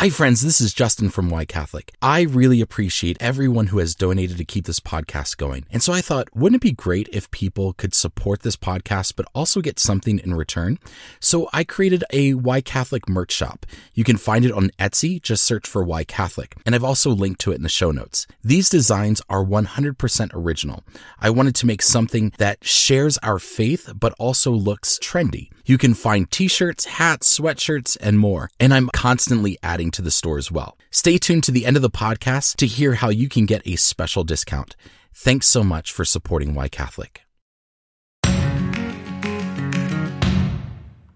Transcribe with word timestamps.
Hi, 0.00 0.08
friends. 0.08 0.40
This 0.40 0.62
is 0.62 0.72
Justin 0.72 1.10
from 1.10 1.28
Why 1.28 1.44
Catholic. 1.44 1.92
I 2.00 2.22
really 2.22 2.62
appreciate 2.62 3.18
everyone 3.20 3.66
who 3.66 3.80
has 3.80 3.94
donated 3.94 4.38
to 4.38 4.46
keep 4.46 4.64
this 4.64 4.80
podcast 4.80 5.36
going. 5.36 5.66
And 5.70 5.82
so 5.82 5.92
I 5.92 6.00
thought, 6.00 6.34
wouldn't 6.34 6.62
it 6.62 6.66
be 6.66 6.72
great 6.72 7.06
if 7.12 7.30
people 7.30 7.74
could 7.74 7.92
support 7.92 8.40
this 8.40 8.56
podcast, 8.56 9.12
but 9.14 9.26
also 9.34 9.60
get 9.60 9.78
something 9.78 10.18
in 10.18 10.32
return? 10.32 10.78
So 11.20 11.50
I 11.52 11.64
created 11.64 12.02
a 12.14 12.32
Why 12.32 12.62
Catholic 12.62 13.10
merch 13.10 13.30
shop. 13.30 13.66
You 13.92 14.02
can 14.02 14.16
find 14.16 14.46
it 14.46 14.52
on 14.52 14.70
Etsy. 14.78 15.20
Just 15.20 15.44
search 15.44 15.68
for 15.68 15.84
Why 15.84 16.04
Catholic. 16.04 16.56
And 16.64 16.74
I've 16.74 16.82
also 16.82 17.10
linked 17.10 17.42
to 17.42 17.52
it 17.52 17.56
in 17.56 17.62
the 17.62 17.68
show 17.68 17.90
notes. 17.90 18.26
These 18.42 18.70
designs 18.70 19.20
are 19.28 19.44
100% 19.44 20.30
original. 20.32 20.82
I 21.20 21.28
wanted 21.28 21.56
to 21.56 21.66
make 21.66 21.82
something 21.82 22.32
that 22.38 22.64
shares 22.64 23.18
our 23.18 23.38
faith, 23.38 23.92
but 23.94 24.14
also 24.18 24.50
looks 24.50 24.98
trendy. 24.98 25.50
You 25.66 25.76
can 25.76 25.92
find 25.92 26.28
t-shirts, 26.30 26.86
hats, 26.86 27.38
sweatshirts, 27.38 27.98
and 28.00 28.18
more. 28.18 28.50
And 28.58 28.72
I'm 28.72 28.88
constantly 28.94 29.58
adding 29.62 29.89
to 29.92 30.02
the 30.02 30.10
store 30.10 30.38
as 30.38 30.50
well. 30.50 30.76
Stay 30.90 31.18
tuned 31.18 31.44
to 31.44 31.52
the 31.52 31.66
end 31.66 31.76
of 31.76 31.82
the 31.82 31.90
podcast 31.90 32.56
to 32.56 32.66
hear 32.66 32.94
how 32.94 33.08
you 33.08 33.28
can 33.28 33.46
get 33.46 33.66
a 33.66 33.76
special 33.76 34.24
discount. 34.24 34.76
Thanks 35.14 35.46
so 35.46 35.62
much 35.62 35.92
for 35.92 36.04
supporting 36.04 36.54
Why 36.54 36.68
Catholic. 36.68 37.22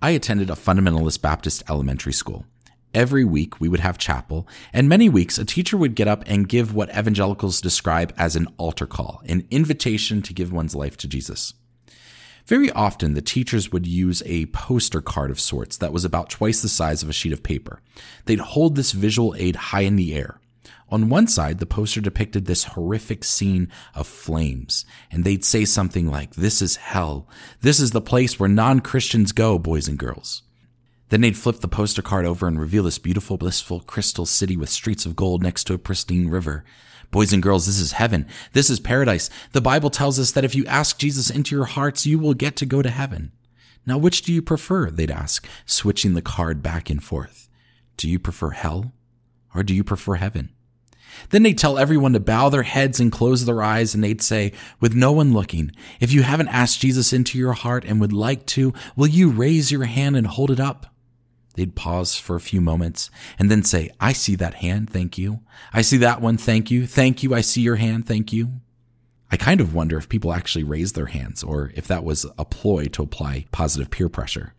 I 0.04 0.10
attended 0.10 0.50
a 0.50 0.54
fundamentalist 0.54 1.22
Baptist 1.22 1.62
elementary 1.70 2.12
school. 2.12 2.44
Every 2.92 3.24
week 3.24 3.58
we 3.58 3.68
would 3.68 3.80
have 3.80 3.96
chapel, 3.96 4.46
and 4.72 4.88
many 4.88 5.08
weeks 5.08 5.38
a 5.38 5.44
teacher 5.44 5.76
would 5.76 5.94
get 5.94 6.06
up 6.06 6.22
and 6.26 6.48
give 6.48 6.74
what 6.74 6.90
evangelicals 6.90 7.60
describe 7.60 8.12
as 8.18 8.36
an 8.36 8.46
altar 8.56 8.86
call, 8.86 9.22
an 9.26 9.46
invitation 9.50 10.22
to 10.22 10.34
give 10.34 10.52
one's 10.52 10.74
life 10.74 10.96
to 10.98 11.08
Jesus. 11.08 11.54
Very 12.46 12.70
often, 12.72 13.14
the 13.14 13.22
teachers 13.22 13.72
would 13.72 13.86
use 13.86 14.22
a 14.26 14.46
poster 14.46 15.00
card 15.00 15.30
of 15.30 15.40
sorts 15.40 15.78
that 15.78 15.92
was 15.92 16.04
about 16.04 16.28
twice 16.28 16.60
the 16.60 16.68
size 16.68 17.02
of 17.02 17.08
a 17.08 17.12
sheet 17.12 17.32
of 17.32 17.42
paper. 17.42 17.80
They'd 18.26 18.40
hold 18.40 18.76
this 18.76 18.92
visual 18.92 19.34
aid 19.38 19.56
high 19.56 19.82
in 19.82 19.96
the 19.96 20.14
air. 20.14 20.40
On 20.90 21.08
one 21.08 21.26
side, 21.26 21.58
the 21.58 21.66
poster 21.66 22.02
depicted 22.02 22.44
this 22.44 22.64
horrific 22.64 23.24
scene 23.24 23.68
of 23.94 24.06
flames, 24.06 24.84
and 25.10 25.24
they'd 25.24 25.44
say 25.44 25.64
something 25.64 26.10
like, 26.10 26.34
This 26.34 26.60
is 26.60 26.76
hell. 26.76 27.26
This 27.62 27.80
is 27.80 27.92
the 27.92 28.02
place 28.02 28.38
where 28.38 28.48
non 28.48 28.80
Christians 28.80 29.32
go, 29.32 29.58
boys 29.58 29.88
and 29.88 29.98
girls. 29.98 30.42
Then 31.08 31.22
they'd 31.22 31.36
flip 31.36 31.60
the 31.60 31.68
poster 31.68 32.02
card 32.02 32.26
over 32.26 32.46
and 32.46 32.60
reveal 32.60 32.82
this 32.82 32.98
beautiful, 32.98 33.38
blissful 33.38 33.80
crystal 33.80 34.26
city 34.26 34.56
with 34.56 34.68
streets 34.68 35.06
of 35.06 35.16
gold 35.16 35.42
next 35.42 35.64
to 35.64 35.74
a 35.74 35.78
pristine 35.78 36.28
river. 36.28 36.64
Boys 37.14 37.32
and 37.32 37.44
girls, 37.44 37.66
this 37.66 37.78
is 37.78 37.92
heaven. 37.92 38.26
This 38.54 38.68
is 38.68 38.80
paradise. 38.80 39.30
The 39.52 39.60
Bible 39.60 39.88
tells 39.88 40.18
us 40.18 40.32
that 40.32 40.42
if 40.42 40.56
you 40.56 40.66
ask 40.66 40.98
Jesus 40.98 41.30
into 41.30 41.54
your 41.54 41.66
hearts, 41.66 42.04
you 42.04 42.18
will 42.18 42.34
get 42.34 42.56
to 42.56 42.66
go 42.66 42.82
to 42.82 42.90
heaven. 42.90 43.30
Now, 43.86 43.98
which 43.98 44.22
do 44.22 44.32
you 44.32 44.42
prefer? 44.42 44.90
They'd 44.90 45.12
ask, 45.12 45.46
switching 45.64 46.14
the 46.14 46.20
card 46.20 46.60
back 46.60 46.90
and 46.90 47.00
forth. 47.00 47.48
Do 47.96 48.10
you 48.10 48.18
prefer 48.18 48.50
hell 48.50 48.94
or 49.54 49.62
do 49.62 49.72
you 49.72 49.84
prefer 49.84 50.16
heaven? 50.16 50.52
Then 51.30 51.44
they'd 51.44 51.56
tell 51.56 51.78
everyone 51.78 52.14
to 52.14 52.18
bow 52.18 52.48
their 52.48 52.64
heads 52.64 52.98
and 52.98 53.12
close 53.12 53.44
their 53.44 53.62
eyes, 53.62 53.94
and 53.94 54.02
they'd 54.02 54.20
say, 54.20 54.50
with 54.80 54.96
no 54.96 55.12
one 55.12 55.32
looking, 55.32 55.70
if 56.00 56.10
you 56.10 56.24
haven't 56.24 56.48
asked 56.48 56.80
Jesus 56.80 57.12
into 57.12 57.38
your 57.38 57.52
heart 57.52 57.84
and 57.84 58.00
would 58.00 58.12
like 58.12 58.44
to, 58.46 58.74
will 58.96 59.06
you 59.06 59.30
raise 59.30 59.70
your 59.70 59.84
hand 59.84 60.16
and 60.16 60.26
hold 60.26 60.50
it 60.50 60.58
up? 60.58 60.92
They'd 61.54 61.74
pause 61.74 62.16
for 62.16 62.36
a 62.36 62.40
few 62.40 62.60
moments 62.60 63.10
and 63.38 63.50
then 63.50 63.62
say, 63.62 63.90
I 64.00 64.12
see 64.12 64.34
that 64.36 64.54
hand. 64.54 64.90
Thank 64.90 65.18
you. 65.18 65.40
I 65.72 65.82
see 65.82 65.96
that 65.98 66.20
one. 66.20 66.36
Thank 66.36 66.70
you. 66.70 66.86
Thank 66.86 67.22
you. 67.22 67.34
I 67.34 67.40
see 67.40 67.60
your 67.60 67.76
hand. 67.76 68.06
Thank 68.06 68.32
you. 68.32 68.60
I 69.30 69.36
kind 69.36 69.60
of 69.60 69.74
wonder 69.74 69.96
if 69.96 70.08
people 70.08 70.32
actually 70.32 70.64
raised 70.64 70.94
their 70.94 71.06
hands 71.06 71.42
or 71.42 71.72
if 71.74 71.88
that 71.88 72.04
was 72.04 72.26
a 72.38 72.44
ploy 72.44 72.86
to 72.86 73.02
apply 73.02 73.46
positive 73.50 73.90
peer 73.90 74.08
pressure. 74.08 74.54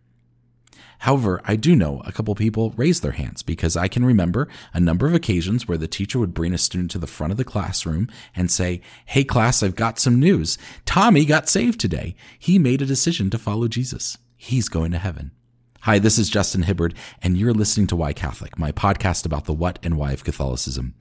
However, 1.00 1.42
I 1.44 1.56
do 1.56 1.76
know 1.76 2.02
a 2.06 2.12
couple 2.12 2.34
people 2.36 2.72
raised 2.72 3.04
their 3.04 3.12
hands 3.12 3.44
because 3.44 3.78
I 3.78 3.88
can 3.88 4.06
remember 4.06 4.48
a 4.74 4.80
number 4.80 5.06
of 5.06 5.14
occasions 5.14 5.68
where 5.68 5.78
the 5.78 5.88
teacher 5.88 6.20
would 6.20 6.34
bring 6.34 6.54
a 6.54 6.58
student 6.58 6.92
to 6.92 6.98
the 6.98 7.08
front 7.08 7.32
of 7.32 7.38
the 7.38 7.44
classroom 7.44 8.10
and 8.36 8.50
say, 8.50 8.82
Hey 9.06 9.24
class, 9.24 9.62
I've 9.62 9.76
got 9.76 10.00
some 10.00 10.20
news. 10.20 10.58
Tommy 10.86 11.26
got 11.26 11.50
saved 11.50 11.80
today. 11.80 12.16
He 12.40 12.58
made 12.58 12.82
a 12.82 12.86
decision 12.86 13.30
to 13.30 13.38
follow 13.38 13.68
Jesus. 13.68 14.18
He's 14.36 14.70
going 14.70 14.92
to 14.92 14.98
heaven. 14.98 15.32
Hi, 15.86 16.00
this 16.00 16.18
is 16.18 16.32
Justin 16.32 16.64
Hibbard, 16.64 16.96
and 17.22 17.38
you're 17.38 17.54
listening 17.54 17.86
to 17.86 17.96
Why 17.96 18.12
Catholic, 18.12 18.58
my 18.58 18.72
podcast 18.72 19.24
about 19.24 19.46
the 19.46 19.54
what 19.54 19.78
and 19.84 20.00
why 20.00 20.14
of 20.14 20.24
Catholicism. 20.24 20.96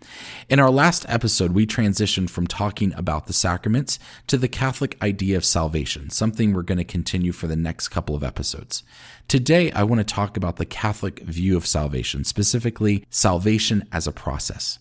In 0.51 0.61
our 0.61 0.69
last 0.69 1.07
episode, 1.09 1.53
we 1.53 1.67
transitioned 1.67 2.29
from 2.29 2.47
talking 2.47 2.93
about 2.93 3.27
the 3.27 3.33
sacraments 3.33 3.99
to 4.27 4.37
the 4.37 4.47
Catholic 4.47 5.03
idea 5.03 5.39
of 5.39 5.45
salvation, 5.47 6.11
something 6.11 6.53
we're 6.53 6.61
going 6.61 6.77
to 6.77 6.85
continue 6.85 7.33
for 7.33 7.47
the 7.47 7.57
next 7.57 7.89
couple 7.89 8.15
of 8.15 8.23
episodes. 8.23 8.83
Today, 9.27 9.73
I 9.73 9.85
want 9.85 10.01
to 10.01 10.15
talk 10.15 10.37
about 10.37 10.57
the 10.57 10.67
Catholic 10.67 11.21
view 11.21 11.57
of 11.57 11.67
salvation, 11.67 12.23
specifically 12.23 13.07
salvation 13.09 13.89
as 13.91 14.07
a 14.07 14.13
process. 14.13 14.81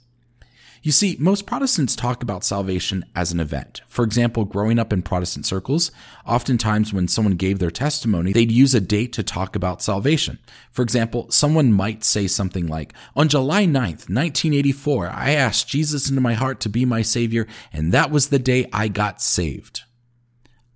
You 0.85 0.91
see, 0.91 1.15
most 1.17 1.45
Protestants 1.45 1.95
talk 1.95 2.21
about 2.23 2.43
salvation 2.43 3.05
as 3.15 3.31
an 3.31 3.39
event. 3.39 3.81
For 3.87 4.03
example, 4.03 4.43
growing 4.43 4.77
up 4.77 4.91
in 4.91 5.01
Protestant 5.01 5.45
circles, 5.45 5.91
oftentimes 6.27 6.93
when 6.93 7.07
someone 7.07 7.35
gave 7.35 7.59
their 7.59 7.71
testimony, 7.71 8.33
they'd 8.33 8.51
use 8.51 8.75
a 8.75 8.81
date 8.81 9.13
to 9.13 9.23
talk 9.23 9.55
about 9.55 9.81
salvation. 9.81 10.39
For 10.73 10.81
example, 10.81 11.31
someone 11.31 11.71
might 11.71 12.03
say 12.03 12.27
something 12.27 12.67
like, 12.67 12.93
On 13.15 13.29
July 13.29 13.63
9th, 13.63 14.09
1984, 14.09 15.07
I 15.07 15.31
asked 15.31 15.69
Jesus 15.69 16.09
into 16.09 16.19
my 16.19 16.33
heart 16.33 16.59
to 16.59 16.69
be 16.69 16.83
my 16.83 17.01
Savior, 17.01 17.47
and 17.71 17.93
that 17.93 18.11
was 18.11 18.27
the 18.27 18.37
day 18.37 18.67
I 18.73 18.89
got 18.89 19.21
saved. 19.21 19.83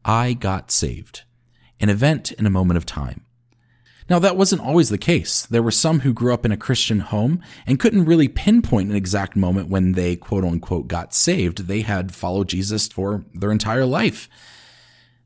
I 0.06 0.32
got 0.32 0.72
saved. 0.72 1.24
An 1.82 1.90
event 1.90 2.32
in 2.32 2.46
a 2.46 2.50
moment 2.50 2.78
of 2.78 2.86
time. 2.86 3.26
Now, 4.10 4.20
that 4.20 4.38
wasn't 4.38 4.62
always 4.62 4.90
the 4.90 4.98
case. 4.98 5.46
There 5.46 5.64
were 5.64 5.72
some 5.72 6.00
who 6.00 6.14
grew 6.14 6.34
up 6.34 6.46
in 6.46 6.52
a 6.52 6.58
Christian 6.58 7.00
home 7.00 7.42
and 7.66 7.80
couldn't 7.80 8.06
really 8.06 8.30
pinpoint 8.30 8.90
an 8.90 8.96
exact 8.96 9.36
moment 9.36 9.70
when 9.70 9.94
they 9.94 10.16
quote 10.16 10.46
unquote 10.46 10.88
got 10.88 11.14
saved. 11.14 11.68
They 11.68 11.82
had 11.82 12.16
followed 12.16 12.48
Jesus 12.48 12.88
for 12.88 13.26
their 13.34 13.52
entire 13.52 13.86
life. 13.86 14.30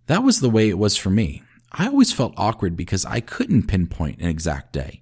That 0.08 0.24
was 0.24 0.40
the 0.40 0.50
way 0.50 0.68
it 0.68 0.80
was 0.80 0.98
for 0.98 1.10
me. 1.10 1.44
I 1.72 1.88
always 1.88 2.12
felt 2.12 2.34
awkward 2.38 2.76
because 2.76 3.06
I 3.06 3.20
couldn't 3.20 3.68
pinpoint 3.68 4.20
an 4.20 4.28
exact 4.28 4.74
day. 4.74 5.02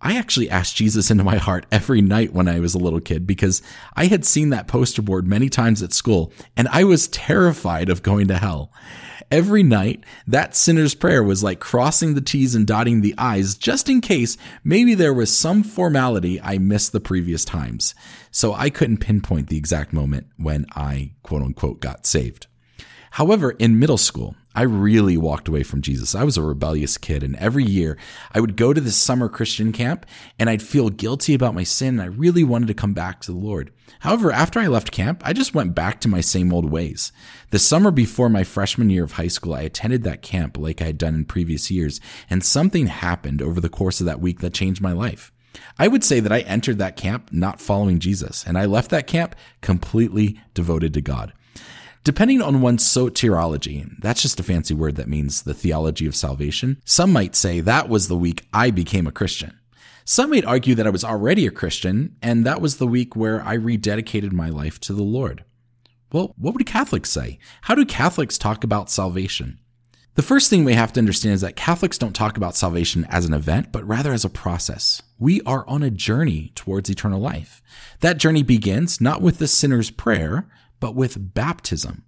I 0.00 0.16
actually 0.16 0.50
asked 0.50 0.76
Jesus 0.76 1.10
into 1.12 1.22
my 1.22 1.36
heart 1.36 1.64
every 1.70 2.02
night 2.02 2.32
when 2.32 2.48
I 2.48 2.58
was 2.58 2.74
a 2.74 2.78
little 2.78 3.00
kid 3.00 3.24
because 3.24 3.62
I 3.94 4.06
had 4.06 4.24
seen 4.24 4.50
that 4.50 4.66
poster 4.66 5.00
board 5.00 5.28
many 5.28 5.48
times 5.48 5.80
at 5.80 5.92
school 5.92 6.32
and 6.56 6.66
I 6.68 6.82
was 6.82 7.06
terrified 7.08 7.88
of 7.88 8.02
going 8.02 8.26
to 8.28 8.36
hell. 8.36 8.72
Every 9.32 9.62
night, 9.62 10.04
that 10.26 10.54
sinner's 10.54 10.94
prayer 10.94 11.22
was 11.22 11.42
like 11.42 11.58
crossing 11.58 12.12
the 12.12 12.20
T's 12.20 12.54
and 12.54 12.66
dotting 12.66 13.00
the 13.00 13.14
I's 13.16 13.54
just 13.54 13.88
in 13.88 14.02
case 14.02 14.36
maybe 14.62 14.94
there 14.94 15.14
was 15.14 15.34
some 15.34 15.62
formality 15.62 16.38
I 16.42 16.58
missed 16.58 16.92
the 16.92 17.00
previous 17.00 17.42
times. 17.42 17.94
So 18.30 18.52
I 18.52 18.68
couldn't 18.68 18.98
pinpoint 18.98 19.48
the 19.48 19.56
exact 19.56 19.94
moment 19.94 20.26
when 20.36 20.66
I 20.76 21.12
quote 21.22 21.40
unquote 21.40 21.80
got 21.80 22.04
saved. 22.04 22.46
However, 23.12 23.52
in 23.52 23.78
middle 23.78 23.96
school, 23.96 24.36
I 24.54 24.62
really 24.62 25.16
walked 25.16 25.48
away 25.48 25.62
from 25.62 25.82
Jesus. 25.82 26.14
I 26.14 26.24
was 26.24 26.36
a 26.36 26.42
rebellious 26.42 26.98
kid, 26.98 27.22
and 27.22 27.36
every 27.36 27.64
year 27.64 27.96
I 28.32 28.40
would 28.40 28.56
go 28.56 28.72
to 28.72 28.80
this 28.80 28.96
summer 28.96 29.28
Christian 29.28 29.72
camp 29.72 30.06
and 30.38 30.50
I'd 30.50 30.62
feel 30.62 30.90
guilty 30.90 31.34
about 31.34 31.54
my 31.54 31.64
sin. 31.64 32.00
And 32.00 32.02
I 32.02 32.06
really 32.06 32.44
wanted 32.44 32.68
to 32.68 32.74
come 32.74 32.92
back 32.92 33.20
to 33.20 33.32
the 33.32 33.38
Lord. 33.38 33.72
However, 34.00 34.32
after 34.32 34.60
I 34.60 34.66
left 34.66 34.90
camp, 34.90 35.22
I 35.24 35.32
just 35.32 35.54
went 35.54 35.74
back 35.74 36.00
to 36.00 36.08
my 36.08 36.20
same 36.20 36.52
old 36.52 36.70
ways. 36.70 37.12
The 37.50 37.58
summer 37.58 37.90
before 37.90 38.28
my 38.28 38.44
freshman 38.44 38.90
year 38.90 39.04
of 39.04 39.12
high 39.12 39.28
school, 39.28 39.54
I 39.54 39.62
attended 39.62 40.02
that 40.04 40.22
camp 40.22 40.58
like 40.58 40.82
I 40.82 40.86
had 40.86 40.98
done 40.98 41.14
in 41.14 41.24
previous 41.24 41.70
years, 41.70 42.00
and 42.28 42.44
something 42.44 42.86
happened 42.86 43.42
over 43.42 43.60
the 43.60 43.68
course 43.68 44.00
of 44.00 44.06
that 44.06 44.20
week 44.20 44.40
that 44.40 44.54
changed 44.54 44.80
my 44.80 44.92
life. 44.92 45.32
I 45.78 45.88
would 45.88 46.02
say 46.02 46.20
that 46.20 46.32
I 46.32 46.40
entered 46.40 46.78
that 46.78 46.96
camp 46.96 47.30
not 47.32 47.60
following 47.60 47.98
Jesus, 47.98 48.44
and 48.46 48.56
I 48.56 48.64
left 48.64 48.90
that 48.90 49.06
camp 49.06 49.36
completely 49.60 50.40
devoted 50.54 50.94
to 50.94 51.00
God. 51.00 51.32
Depending 52.04 52.42
on 52.42 52.60
one's 52.60 52.82
soteriology, 52.82 53.88
that's 54.00 54.22
just 54.22 54.40
a 54.40 54.42
fancy 54.42 54.74
word 54.74 54.96
that 54.96 55.08
means 55.08 55.42
the 55.42 55.54
theology 55.54 56.04
of 56.04 56.16
salvation, 56.16 56.82
some 56.84 57.12
might 57.12 57.36
say 57.36 57.60
that 57.60 57.88
was 57.88 58.08
the 58.08 58.16
week 58.16 58.44
I 58.52 58.72
became 58.72 59.06
a 59.06 59.12
Christian. 59.12 59.56
Some 60.04 60.30
might 60.30 60.44
argue 60.44 60.74
that 60.74 60.86
I 60.86 60.90
was 60.90 61.04
already 61.04 61.46
a 61.46 61.52
Christian, 61.52 62.16
and 62.20 62.44
that 62.44 62.60
was 62.60 62.78
the 62.78 62.88
week 62.88 63.14
where 63.14 63.40
I 63.46 63.56
rededicated 63.56 64.32
my 64.32 64.48
life 64.48 64.80
to 64.80 64.94
the 64.94 65.04
Lord. 65.04 65.44
Well, 66.10 66.34
what 66.36 66.54
would 66.54 66.66
Catholics 66.66 67.08
say? 67.08 67.38
How 67.62 67.76
do 67.76 67.84
Catholics 67.84 68.36
talk 68.36 68.64
about 68.64 68.90
salvation? 68.90 69.60
The 70.16 70.22
first 70.22 70.50
thing 70.50 70.64
we 70.64 70.74
have 70.74 70.92
to 70.94 71.00
understand 71.00 71.36
is 71.36 71.40
that 71.42 71.54
Catholics 71.54 71.98
don't 71.98 72.16
talk 72.16 72.36
about 72.36 72.56
salvation 72.56 73.06
as 73.10 73.26
an 73.26 73.32
event, 73.32 73.70
but 73.70 73.86
rather 73.86 74.12
as 74.12 74.24
a 74.24 74.28
process. 74.28 75.02
We 75.20 75.40
are 75.42 75.66
on 75.68 75.84
a 75.84 75.90
journey 75.90 76.50
towards 76.56 76.90
eternal 76.90 77.20
life. 77.20 77.62
That 78.00 78.18
journey 78.18 78.42
begins 78.42 79.00
not 79.00 79.22
with 79.22 79.38
the 79.38 79.46
sinner's 79.46 79.90
prayer, 79.90 80.48
but 80.82 80.96
with 80.96 81.32
baptism. 81.32 82.02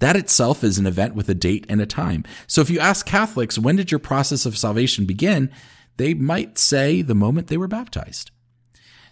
That 0.00 0.16
itself 0.16 0.64
is 0.64 0.78
an 0.78 0.86
event 0.86 1.14
with 1.14 1.28
a 1.28 1.34
date 1.34 1.64
and 1.68 1.80
a 1.80 1.86
time. 1.86 2.24
So 2.48 2.60
if 2.60 2.68
you 2.68 2.80
ask 2.80 3.06
Catholics, 3.06 3.56
when 3.56 3.76
did 3.76 3.92
your 3.92 4.00
process 4.00 4.44
of 4.44 4.58
salvation 4.58 5.06
begin? 5.06 5.48
They 5.96 6.12
might 6.12 6.58
say 6.58 7.02
the 7.02 7.14
moment 7.14 7.46
they 7.46 7.56
were 7.56 7.68
baptized. 7.68 8.32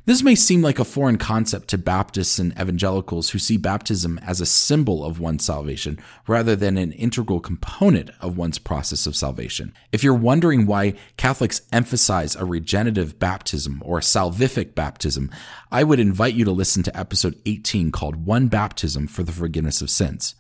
This 0.07 0.23
may 0.23 0.35
seem 0.35 0.61
like 0.61 0.79
a 0.79 0.85
foreign 0.85 1.17
concept 1.17 1.69
to 1.69 1.79
Baptists 1.79 2.39
and 2.39 2.53
evangelicals 2.61 3.31
who 3.31 3.39
see 3.39 3.57
baptism 3.57 4.19
as 4.19 4.39
a 4.39 4.47
symbol 4.47 5.03
of 5.03 5.19
one's 5.19 5.47
salvation 5.47 5.99
rather 6.27 6.55
than 6.55 6.77
an 6.77 6.93
integral 6.93 7.41
component 7.41 8.11
of 8.21 8.37
one's 8.37 8.59
process 8.59 9.07
of 9.07 9.17
salvation. 9.17 9.73
If 9.93 10.05
you're 10.05 10.13
wondering 10.13 10.67
why 10.67 10.97
Catholics 11.17 11.63
emphasize 11.73 12.37
a 12.37 12.45
regenerative 12.45 13.19
baptism 13.19 13.83
or 13.83 13.97
a 13.97 14.03
salvific 14.03 14.75
baptism, 14.75 15.31
I 15.73 15.85
would 15.85 16.01
invite 16.01 16.35
you 16.35 16.45
to 16.45 16.53
listen 16.53 16.83
to 16.83 16.95
episode 16.95 17.41
18 17.47 17.91
called 17.91 18.27
One 18.27 18.49
Baptism 18.49 19.07
for 19.07 19.23
the 19.23 19.33
Forgiveness 19.33 19.81
of 19.81 19.89
Sins. 19.89 20.35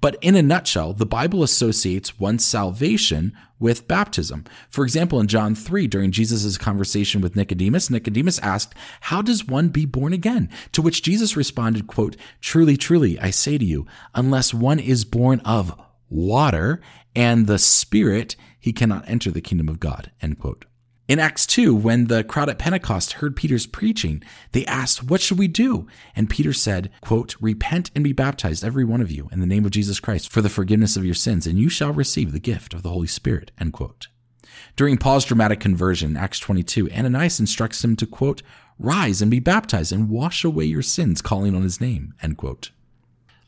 But 0.00 0.16
in 0.20 0.34
a 0.34 0.42
nutshell, 0.42 0.92
the 0.92 1.06
Bible 1.06 1.42
associates 1.42 2.18
one's 2.18 2.44
salvation 2.44 3.32
with 3.58 3.88
baptism. 3.88 4.44
For 4.68 4.84
example, 4.84 5.20
in 5.20 5.26
John 5.26 5.54
3, 5.54 5.86
during 5.86 6.10
Jesus' 6.10 6.58
conversation 6.58 7.20
with 7.20 7.36
Nicodemus, 7.36 7.90
Nicodemus 7.90 8.38
asked, 8.40 8.74
How 9.02 9.22
does 9.22 9.46
one 9.46 9.68
be 9.68 9.86
born 9.86 10.12
again? 10.12 10.50
To 10.72 10.82
which 10.82 11.02
Jesus 11.02 11.36
responded, 11.36 11.86
quote, 11.86 12.16
Truly, 12.40 12.76
truly, 12.76 13.18
I 13.18 13.30
say 13.30 13.56
to 13.58 13.64
you, 13.64 13.86
unless 14.14 14.52
one 14.52 14.78
is 14.78 15.04
born 15.04 15.40
of 15.40 15.80
water 16.10 16.80
and 17.16 17.46
the 17.46 17.58
Spirit, 17.58 18.36
he 18.58 18.72
cannot 18.72 19.08
enter 19.08 19.30
the 19.30 19.40
kingdom 19.40 19.68
of 19.68 19.80
God, 19.80 20.10
end 20.20 20.38
quote. 20.38 20.64
In 21.06 21.18
Acts 21.18 21.44
2, 21.44 21.74
when 21.74 22.06
the 22.06 22.24
crowd 22.24 22.48
at 22.48 22.58
Pentecost 22.58 23.14
heard 23.14 23.36
Peter's 23.36 23.66
preaching, 23.66 24.22
they 24.52 24.64
asked, 24.64 25.02
What 25.02 25.20
should 25.20 25.38
we 25.38 25.48
do? 25.48 25.86
And 26.16 26.30
Peter 26.30 26.54
said, 26.54 26.90
quote, 27.02 27.36
Repent 27.42 27.90
and 27.94 28.02
be 28.02 28.14
baptized, 28.14 28.64
every 28.64 28.86
one 28.86 29.02
of 29.02 29.10
you, 29.10 29.28
in 29.30 29.40
the 29.40 29.46
name 29.46 29.66
of 29.66 29.70
Jesus 29.70 30.00
Christ, 30.00 30.32
for 30.32 30.40
the 30.40 30.48
forgiveness 30.48 30.96
of 30.96 31.04
your 31.04 31.14
sins, 31.14 31.46
and 31.46 31.58
you 31.58 31.68
shall 31.68 31.92
receive 31.92 32.32
the 32.32 32.40
gift 32.40 32.72
of 32.72 32.82
the 32.82 32.88
Holy 32.88 33.06
Spirit. 33.06 33.52
End 33.60 33.74
quote. 33.74 34.08
During 34.76 34.96
Paul's 34.96 35.26
dramatic 35.26 35.60
conversion, 35.60 36.16
Acts 36.16 36.38
22, 36.38 36.90
Ananias 36.90 37.38
instructs 37.38 37.84
him 37.84 37.96
to, 37.96 38.06
quote, 38.06 38.42
Rise 38.78 39.20
and 39.20 39.30
be 39.30 39.40
baptized 39.40 39.92
and 39.92 40.08
wash 40.08 40.42
away 40.42 40.64
your 40.64 40.80
sins, 40.80 41.20
calling 41.20 41.54
on 41.54 41.64
his 41.64 41.82
name. 41.82 42.14
End 42.22 42.38
quote. 42.38 42.70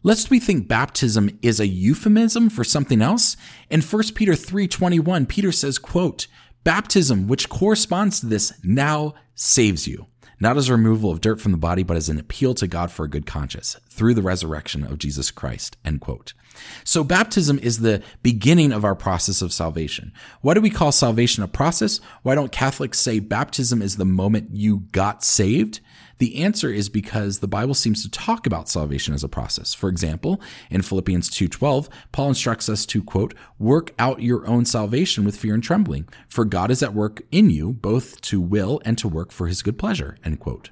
Lest 0.03 0.31
we 0.31 0.39
think 0.39 0.69
baptism 0.69 1.37
is 1.43 1.59
a 1.59 1.67
euphemism 1.67 2.51
for 2.51 2.63
something 2.63 3.01
else, 3.01 3.37
in 3.71 3.81
1 3.81 4.15
Peter 4.15 4.35
3:21, 4.35 5.27
Peter 5.27 5.51
says, 5.51 5.79
quote, 5.79 6.27
Baptism, 6.67 7.29
which 7.29 7.49
corresponds 7.49 8.19
to 8.19 8.27
this, 8.27 8.53
now 8.65 9.15
saves 9.37 9.87
you, 9.87 10.07
not 10.41 10.57
as 10.57 10.69
a 10.69 10.73
removal 10.73 11.13
of 11.13 11.21
dirt 11.21 11.41
from 11.41 11.53
the 11.53 11.59
body, 11.59 11.85
but 11.85 11.97
as 11.97 12.09
an 12.09 12.19
appeal 12.19 12.55
to 12.55 12.67
God 12.67 12.91
for 12.91 13.05
a 13.05 13.09
good 13.09 13.25
conscience 13.25 13.79
through 13.89 14.15
the 14.15 14.23
resurrection 14.23 14.83
of 14.83 14.99
Jesus 14.99 15.31
Christ. 15.31 15.77
End 15.85 16.01
quote. 16.01 16.35
So 16.83 17.05
baptism 17.05 17.61
is 17.61 17.79
the 17.79 18.03
beginning 18.25 18.73
of 18.73 18.85
our 18.85 18.97
process 18.97 19.43
of 19.43 19.53
salvation. 19.53 20.13
Why 20.41 20.55
do 20.55 20.61
we 20.61 20.71
call 20.71 20.91
salvation 20.91 21.45
a 21.45 21.49
process? 21.49 22.01
Why 22.25 22.35
don't 22.35 22.51
Catholics 22.51 22.99
say 22.99 23.21
baptism 23.21 23.81
is 23.81 23.97
the 23.97 24.05
moment 24.05 24.51
you 24.51 24.89
got 24.91 25.23
saved? 25.23 25.79
The 26.19 26.37
answer 26.43 26.73
is 26.73 26.89
because 26.89 27.41
the 27.41 27.49
Bible 27.49 27.75
seems 27.75 28.03
to 28.03 28.11
talk 28.11 28.47
about 28.47 28.69
salvation 28.69 29.13
as 29.13 29.23
a 29.23 29.29
process. 29.29 29.75
For 29.75 29.89
example, 29.89 30.41
in 30.71 30.83
Philippians 30.83 31.29
2:12, 31.29 31.89
Paul 32.13 32.29
instructs 32.29 32.69
us 32.69 32.87
to 32.87 33.03
quote, 33.03 33.35
"Work 33.59 33.93
out 33.99 34.23
your 34.23 34.47
own 34.47 34.65
salvation 34.65 35.25
with 35.25 35.37
fear 35.37 35.55
and 35.55 35.63
trembling, 35.63 36.09
for 36.29 36.45
God 36.45 36.71
is 36.71 36.83
at 36.83 36.95
work 36.95 37.23
in 37.31 37.51
you 37.51 37.75
both 37.75 38.21
to 38.23 38.41
will 38.41 38.81
and 38.85 38.97
to 38.99 39.09
work 39.09 39.31
for 39.31 39.47
his 39.47 39.63
good 39.63 39.79
pleasure." 39.79 40.17
End 40.25 40.41
quote. 40.41 40.71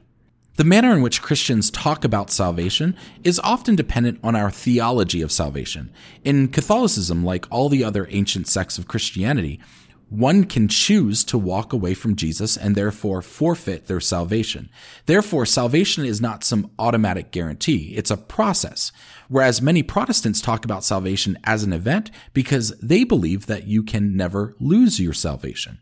The 0.57 0.65
manner 0.65 0.95
in 0.95 1.03
which 1.03 1.21
Christians 1.21 1.69
talk 1.69 2.05
about 2.05 2.31
salvation 2.31 2.95
is 3.25 3.41
often 3.41 3.75
dependent 3.75 4.21
on 4.23 4.37
our 4.37 4.53
theology 4.53 5.21
of 5.21 5.33
salvation. 5.33 5.91
In 6.23 6.47
Catholicism, 6.47 7.25
like 7.25 7.47
all 7.51 7.69
the 7.69 7.83
other 7.83 8.07
ancient 8.11 8.47
sects 8.47 8.79
of 8.79 8.87
Christianity, 8.87 9.59
one 10.09 10.45
can 10.45 10.69
choose 10.69 11.25
to 11.25 11.39
walk 11.39 11.73
away 11.73 11.95
from 11.95 12.17
Jesus 12.17 12.57
and 12.57 12.75
therefore 12.75 13.23
forfeit 13.23 13.87
their 13.87 14.01
salvation. 14.01 14.71
Therefore, 15.07 15.47
salvation 15.47 16.05
is 16.05 16.21
not 16.21 16.45
some 16.45 16.71
automatic 16.79 17.31
guarantee. 17.31 17.95
It's 17.97 18.11
a 18.11 18.17
process. 18.17 18.93
Whereas 19.29 19.63
many 19.63 19.83
Protestants 19.83 20.41
talk 20.41 20.65
about 20.65 20.85
salvation 20.85 21.39
as 21.45 21.65
an 21.65 21.73
event 21.73 22.11
because 22.33 22.71
they 22.81 23.05
believe 23.05 23.47
that 23.47 23.67
you 23.67 23.83
can 23.83 24.17
never 24.17 24.55
lose 24.61 25.01
your 25.01 25.15
salvation. 25.15 25.79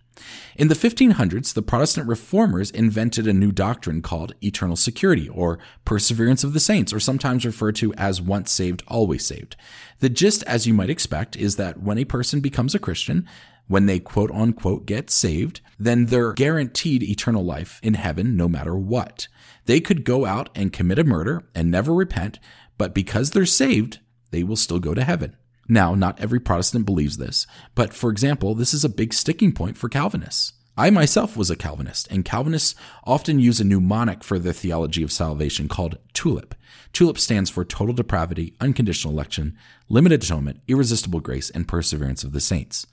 In 0.56 0.68
the 0.68 0.74
1500s, 0.74 1.54
the 1.54 1.62
Protestant 1.62 2.08
reformers 2.08 2.70
invented 2.70 3.26
a 3.26 3.32
new 3.32 3.52
doctrine 3.52 4.02
called 4.02 4.34
eternal 4.42 4.76
security 4.76 5.28
or 5.28 5.58
perseverance 5.84 6.44
of 6.44 6.52
the 6.52 6.60
saints, 6.60 6.92
or 6.92 7.00
sometimes 7.00 7.46
referred 7.46 7.76
to 7.76 7.94
as 7.94 8.20
once 8.20 8.52
saved, 8.52 8.82
always 8.88 9.24
saved. 9.24 9.56
The 10.00 10.08
gist, 10.08 10.42
as 10.44 10.66
you 10.66 10.74
might 10.74 10.90
expect, 10.90 11.36
is 11.36 11.56
that 11.56 11.80
when 11.80 11.98
a 11.98 12.04
person 12.04 12.40
becomes 12.40 12.74
a 12.74 12.78
Christian, 12.78 13.26
when 13.68 13.86
they 13.86 13.98
quote 13.98 14.30
unquote 14.30 14.86
get 14.86 15.10
saved, 15.10 15.60
then 15.78 16.06
they're 16.06 16.32
guaranteed 16.32 17.02
eternal 17.02 17.44
life 17.44 17.80
in 17.82 17.94
heaven 17.94 18.36
no 18.36 18.48
matter 18.48 18.76
what. 18.76 19.28
They 19.66 19.80
could 19.80 20.04
go 20.04 20.26
out 20.26 20.50
and 20.54 20.72
commit 20.72 20.98
a 20.98 21.04
murder 21.04 21.44
and 21.54 21.70
never 21.70 21.94
repent, 21.94 22.38
but 22.76 22.94
because 22.94 23.30
they're 23.30 23.46
saved, 23.46 24.00
they 24.30 24.42
will 24.42 24.56
still 24.56 24.80
go 24.80 24.94
to 24.94 25.04
heaven. 25.04 25.36
Now, 25.68 25.94
not 25.94 26.20
every 26.20 26.40
Protestant 26.40 26.86
believes 26.86 27.18
this, 27.18 27.46
but 27.74 27.94
for 27.94 28.10
example, 28.10 28.54
this 28.54 28.74
is 28.74 28.84
a 28.84 28.88
big 28.88 29.14
sticking 29.14 29.52
point 29.52 29.76
for 29.76 29.88
Calvinists. 29.88 30.52
I 30.76 30.88
myself 30.88 31.36
was 31.36 31.50
a 31.50 31.56
Calvinist, 31.56 32.08
and 32.10 32.24
Calvinists 32.24 32.74
often 33.04 33.38
use 33.38 33.60
a 33.60 33.64
mnemonic 33.64 34.24
for 34.24 34.38
their 34.38 34.54
theology 34.54 35.02
of 35.02 35.12
salvation 35.12 35.68
called 35.68 35.98
TULIP. 36.14 36.54
TULIP 36.94 37.18
stands 37.18 37.50
for 37.50 37.62
total 37.62 37.94
depravity, 37.94 38.54
unconditional 38.58 39.12
election, 39.12 39.56
limited 39.90 40.22
atonement, 40.22 40.62
irresistible 40.68 41.20
grace, 41.20 41.50
and 41.50 41.68
perseverance 41.68 42.24
of 42.24 42.32
the 42.32 42.40
saints. 42.40 42.86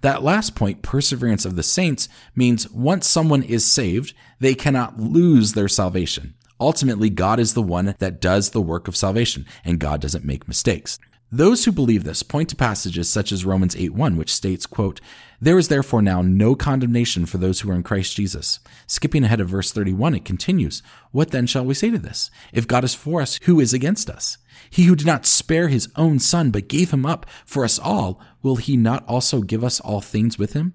That 0.00 0.22
last 0.22 0.54
point, 0.54 0.80
perseverance 0.80 1.44
of 1.44 1.56
the 1.56 1.62
saints, 1.62 2.08
means 2.34 2.70
once 2.70 3.06
someone 3.06 3.42
is 3.42 3.64
saved, 3.64 4.14
they 4.40 4.54
cannot 4.54 4.98
lose 4.98 5.52
their 5.52 5.68
salvation. 5.68 6.34
Ultimately, 6.58 7.10
God 7.10 7.38
is 7.38 7.52
the 7.52 7.62
one 7.62 7.94
that 7.98 8.20
does 8.20 8.50
the 8.50 8.62
work 8.62 8.88
of 8.88 8.96
salvation, 8.96 9.44
and 9.62 9.78
God 9.78 10.00
doesn't 10.00 10.24
make 10.24 10.48
mistakes. 10.48 10.98
Those 11.36 11.66
who 11.66 11.72
believe 11.72 12.04
this 12.04 12.22
point 12.22 12.48
to 12.48 12.56
passages 12.56 13.10
such 13.10 13.30
as 13.30 13.44
Romans 13.44 13.76
8:1 13.76 14.16
which 14.16 14.32
states, 14.32 14.64
quote, 14.64 15.02
"There 15.38 15.58
is 15.58 15.68
therefore 15.68 16.00
now 16.00 16.22
no 16.22 16.54
condemnation 16.54 17.26
for 17.26 17.36
those 17.36 17.60
who 17.60 17.70
are 17.70 17.74
in 17.74 17.82
Christ 17.82 18.16
Jesus." 18.16 18.58
Skipping 18.86 19.22
ahead 19.22 19.42
of 19.42 19.50
verse 19.50 19.70
31, 19.70 20.14
it 20.14 20.24
continues, 20.24 20.82
"What 21.12 21.32
then 21.32 21.46
shall 21.46 21.66
we 21.66 21.74
say 21.74 21.90
to 21.90 21.98
this? 21.98 22.30
If 22.54 22.66
God 22.66 22.84
is 22.84 22.94
for 22.94 23.20
us, 23.20 23.38
who 23.42 23.60
is 23.60 23.74
against 23.74 24.08
us? 24.08 24.38
He 24.70 24.84
who 24.84 24.96
did 24.96 25.06
not 25.06 25.26
spare 25.26 25.68
his 25.68 25.90
own 25.94 26.20
son 26.20 26.50
but 26.50 26.70
gave 26.70 26.90
him 26.90 27.04
up 27.04 27.26
for 27.44 27.66
us 27.66 27.78
all, 27.78 28.18
will 28.42 28.56
he 28.56 28.78
not 28.78 29.04
also 29.06 29.42
give 29.42 29.62
us 29.62 29.78
all 29.78 30.00
things 30.00 30.38
with 30.38 30.54
him?" 30.54 30.72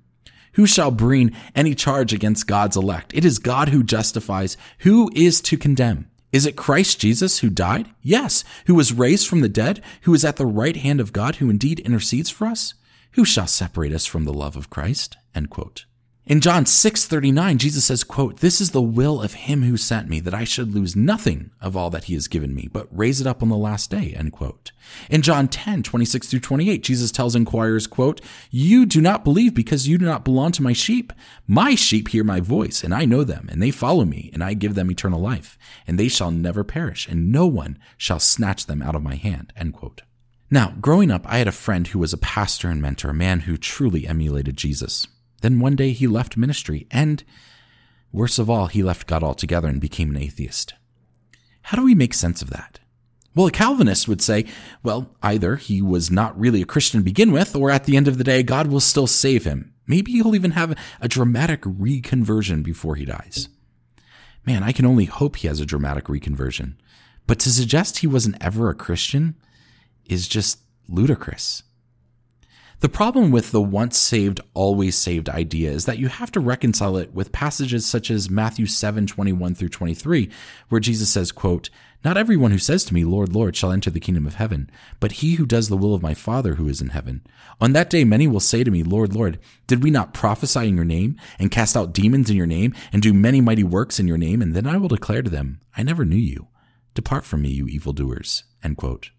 Who 0.53 0.67
shall 0.67 0.91
bring 0.91 1.31
any 1.55 1.73
charge 1.73 2.13
against 2.13 2.45
God's 2.45 2.77
elect? 2.77 3.13
It 3.15 3.25
is 3.25 3.39
God 3.39 3.69
who 3.69 3.81
justifies. 3.81 4.57
Who 4.81 5.09
is 5.15 5.41
to 5.41 5.57
condemn? 5.57 6.05
Is 6.31 6.45
it 6.45 6.55
Christ 6.55 6.99
Jesus 6.99 7.39
who 7.39 7.49
died? 7.49 7.89
Yes. 8.01 8.43
Who 8.67 8.75
was 8.75 8.93
raised 8.93 9.27
from 9.27 9.41
the 9.41 9.49
dead? 9.49 9.81
Who 10.03 10.13
is 10.13 10.23
at 10.23 10.37
the 10.37 10.45
right 10.45 10.77
hand 10.77 11.01
of 11.01 11.13
God, 11.13 11.35
who 11.35 11.49
indeed 11.49 11.79
intercedes 11.79 12.29
for 12.29 12.47
us? 12.47 12.73
Who 13.13 13.25
shall 13.25 13.47
separate 13.47 13.91
us 13.91 14.05
from 14.05 14.23
the 14.23 14.33
love 14.33 14.55
of 14.55 14.69
Christ? 14.69 15.17
In 16.23 16.39
John 16.39 16.65
6:39, 16.65 17.57
Jesus 17.57 17.85
says, 17.85 18.03
quote, 18.03 18.41
"This 18.41 18.61
is 18.61 18.69
the 18.69 18.81
will 18.81 19.23
of 19.23 19.33
him 19.33 19.63
who 19.63 19.75
sent 19.75 20.07
me, 20.07 20.19
that 20.19 20.35
I 20.35 20.43
should 20.43 20.71
lose 20.71 20.95
nothing 20.95 21.49
of 21.59 21.75
all 21.75 21.89
that 21.89 22.03
he 22.03 22.13
has 22.13 22.27
given 22.27 22.53
me, 22.53 22.69
but 22.71 22.87
raise 22.95 23.19
it 23.19 23.25
up 23.25 23.41
on 23.41 23.49
the 23.49 23.57
last 23.57 23.89
day." 23.89 24.13
End 24.13 24.31
quote. 24.31 24.71
In 25.09 25.23
John 25.23 25.47
10:26 25.47 26.27
through 26.27 26.41
28, 26.41 26.83
Jesus 26.83 27.11
tells 27.11 27.35
inquirers, 27.35 27.87
quote, 27.87 28.21
"You 28.51 28.85
do 28.85 29.01
not 29.01 29.23
believe 29.23 29.55
because 29.55 29.87
you 29.87 29.97
do 29.97 30.05
not 30.05 30.23
belong 30.23 30.51
to 30.51 30.61
my 30.61 30.73
sheep. 30.73 31.11
My 31.47 31.73
sheep 31.73 32.09
hear 32.09 32.23
my 32.23 32.39
voice, 32.39 32.83
and 32.83 32.93
I 32.93 33.03
know 33.03 33.23
them, 33.23 33.49
and 33.51 33.59
they 33.59 33.71
follow 33.71 34.05
me, 34.05 34.29
and 34.31 34.43
I 34.43 34.53
give 34.53 34.75
them 34.75 34.91
eternal 34.91 35.19
life, 35.19 35.57
and 35.87 35.99
they 35.99 36.07
shall 36.07 36.29
never 36.29 36.63
perish, 36.63 37.07
and 37.09 37.31
no 37.31 37.47
one 37.47 37.79
shall 37.97 38.19
snatch 38.19 38.67
them 38.67 38.83
out 38.83 38.95
of 38.95 39.01
my 39.01 39.15
hand." 39.15 39.53
End 39.57 39.73
quote. 39.73 40.03
Now, 40.51 40.75
growing 40.79 41.09
up, 41.09 41.25
I 41.27 41.39
had 41.39 41.47
a 41.47 41.51
friend 41.51 41.87
who 41.87 41.99
was 41.99 42.13
a 42.13 42.17
pastor 42.17 42.69
and 42.69 42.79
mentor, 42.79 43.09
a 43.09 43.13
man 43.13 43.41
who 43.41 43.57
truly 43.57 44.05
emulated 44.05 44.55
Jesus. 44.55 45.07
Then 45.41 45.59
one 45.59 45.75
day 45.75 45.91
he 45.91 46.07
left 46.07 46.37
ministry, 46.37 46.87
and 46.89 47.23
worst 48.11 48.39
of 48.39 48.49
all, 48.49 48.67
he 48.67 48.83
left 48.83 49.07
God 49.07 49.23
altogether 49.23 49.67
and 49.67 49.81
became 49.81 50.09
an 50.11 50.17
atheist. 50.17 50.73
How 51.63 51.77
do 51.77 51.83
we 51.83 51.95
make 51.95 52.13
sense 52.13 52.41
of 52.41 52.49
that? 52.49 52.79
Well, 53.33 53.47
a 53.47 53.51
Calvinist 53.51 54.07
would 54.07 54.21
say, 54.21 54.45
well, 54.83 55.15
either 55.23 55.55
he 55.55 55.81
was 55.81 56.11
not 56.11 56.37
really 56.39 56.61
a 56.61 56.65
Christian 56.65 56.99
to 56.99 57.03
begin 57.03 57.31
with, 57.31 57.55
or 57.55 57.71
at 57.71 57.85
the 57.85 57.95
end 57.95 58.07
of 58.07 58.17
the 58.17 58.23
day, 58.23 58.43
God 58.43 58.67
will 58.67 58.81
still 58.81 59.07
save 59.07 59.45
him. 59.45 59.73
Maybe 59.87 60.11
he'll 60.11 60.35
even 60.35 60.51
have 60.51 60.77
a 60.99 61.07
dramatic 61.07 61.61
reconversion 61.61 62.63
before 62.63 62.95
he 62.95 63.05
dies. 63.05 63.47
Man, 64.45 64.63
I 64.63 64.71
can 64.71 64.85
only 64.85 65.05
hope 65.05 65.37
he 65.37 65.47
has 65.47 65.59
a 65.59 65.65
dramatic 65.65 66.05
reconversion. 66.05 66.75
But 67.27 67.39
to 67.39 67.51
suggest 67.51 67.99
he 67.99 68.07
wasn't 68.07 68.37
ever 68.41 68.69
a 68.69 68.75
Christian 68.75 69.35
is 70.05 70.27
just 70.27 70.59
ludicrous. 70.89 71.63
The 72.81 72.89
problem 72.89 73.29
with 73.29 73.51
the 73.51 73.61
once 73.61 73.95
saved, 73.99 74.41
always 74.55 74.95
saved 74.95 75.29
idea 75.29 75.69
is 75.69 75.85
that 75.85 75.99
you 75.99 76.07
have 76.07 76.31
to 76.31 76.39
reconcile 76.39 76.97
it 76.97 77.13
with 77.13 77.31
passages 77.31 77.85
such 77.85 78.09
as 78.09 78.27
Matthew 78.27 78.65
7, 78.65 79.05
21 79.05 79.53
through 79.53 79.69
23, 79.69 80.31
where 80.69 80.81
Jesus 80.81 81.07
says, 81.11 81.31
quote, 81.31 81.69
Not 82.03 82.17
everyone 82.17 82.49
who 82.49 82.57
says 82.57 82.83
to 82.85 82.95
me, 82.95 83.03
Lord, 83.03 83.35
Lord, 83.35 83.55
shall 83.55 83.71
enter 83.71 83.91
the 83.91 83.99
kingdom 83.99 84.25
of 84.25 84.33
heaven, 84.33 84.67
but 84.99 85.11
he 85.11 85.35
who 85.35 85.45
does 85.45 85.69
the 85.69 85.77
will 85.77 85.93
of 85.93 86.01
my 86.01 86.15
Father 86.15 86.55
who 86.55 86.67
is 86.67 86.81
in 86.81 86.89
heaven. 86.89 87.21
On 87.59 87.73
that 87.73 87.91
day 87.91 88.03
many 88.03 88.27
will 88.27 88.39
say 88.39 88.63
to 88.63 88.71
me, 88.71 88.81
Lord, 88.81 89.13
Lord, 89.13 89.37
did 89.67 89.83
we 89.83 89.91
not 89.91 90.15
prophesy 90.15 90.67
in 90.67 90.75
your 90.75 90.83
name, 90.83 91.17
and 91.37 91.51
cast 91.51 91.77
out 91.77 91.93
demons 91.93 92.31
in 92.31 92.35
your 92.35 92.47
name, 92.47 92.73
and 92.91 93.03
do 93.03 93.13
many 93.13 93.41
mighty 93.41 93.63
works 93.63 93.99
in 93.99 94.07
your 94.07 94.17
name? 94.17 94.41
And 94.41 94.55
then 94.55 94.65
I 94.65 94.77
will 94.77 94.87
declare 94.87 95.21
to 95.21 95.29
them, 95.29 95.61
I 95.77 95.83
never 95.83 96.03
knew 96.03 96.15
you. 96.15 96.47
Depart 96.95 97.25
from 97.25 97.43
me, 97.43 97.49
you 97.49 97.67
evildoers. 97.67 98.43
End 98.63 98.75
quote. 98.77 99.11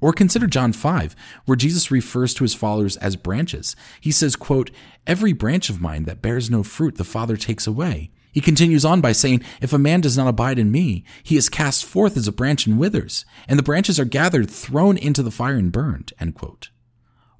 Or 0.00 0.12
consider 0.12 0.46
John 0.46 0.72
5, 0.72 1.16
where 1.46 1.56
Jesus 1.56 1.90
refers 1.90 2.34
to 2.34 2.44
his 2.44 2.54
followers 2.54 2.96
as 2.98 3.16
branches. 3.16 3.74
He 4.00 4.10
says, 4.10 4.36
quote, 4.36 4.70
Every 5.06 5.32
branch 5.32 5.70
of 5.70 5.80
mine 5.80 6.04
that 6.04 6.22
bears 6.22 6.50
no 6.50 6.62
fruit, 6.62 6.96
the 6.96 7.04
Father 7.04 7.36
takes 7.36 7.66
away. 7.66 8.10
He 8.32 8.40
continues 8.40 8.84
on 8.84 9.00
by 9.00 9.12
saying, 9.12 9.44
If 9.62 9.72
a 9.72 9.78
man 9.78 10.00
does 10.00 10.18
not 10.18 10.26
abide 10.26 10.58
in 10.58 10.72
me, 10.72 11.04
he 11.22 11.36
is 11.36 11.48
cast 11.48 11.84
forth 11.84 12.16
as 12.16 12.26
a 12.26 12.32
branch 12.32 12.66
and 12.66 12.78
withers, 12.78 13.24
and 13.46 13.58
the 13.58 13.62
branches 13.62 14.00
are 14.00 14.04
gathered, 14.04 14.50
thrown 14.50 14.98
into 14.98 15.22
the 15.22 15.30
fire 15.30 15.54
and 15.54 15.70
burned. 15.70 16.12